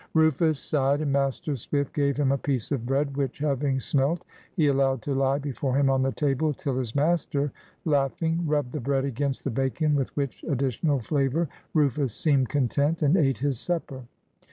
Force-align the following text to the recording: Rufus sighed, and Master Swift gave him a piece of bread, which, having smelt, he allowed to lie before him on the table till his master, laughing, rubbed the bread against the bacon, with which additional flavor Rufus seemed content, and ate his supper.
Rufus 0.15 0.59
sighed, 0.59 1.01
and 1.01 1.13
Master 1.13 1.55
Swift 1.55 1.93
gave 1.93 2.17
him 2.17 2.31
a 2.31 2.37
piece 2.39 2.71
of 2.71 2.87
bread, 2.87 3.15
which, 3.15 3.37
having 3.37 3.79
smelt, 3.79 4.25
he 4.55 4.65
allowed 4.65 5.03
to 5.03 5.13
lie 5.13 5.37
before 5.37 5.75
him 5.77 5.91
on 5.91 6.01
the 6.01 6.11
table 6.11 6.55
till 6.55 6.75
his 6.79 6.95
master, 6.95 7.51
laughing, 7.85 8.43
rubbed 8.47 8.71
the 8.71 8.79
bread 8.79 9.05
against 9.05 9.43
the 9.43 9.51
bacon, 9.51 9.93
with 9.93 10.09
which 10.17 10.43
additional 10.49 10.97
flavor 11.01 11.47
Rufus 11.75 12.15
seemed 12.15 12.49
content, 12.49 13.03
and 13.03 13.15
ate 13.15 13.37
his 13.37 13.59
supper. 13.59 14.05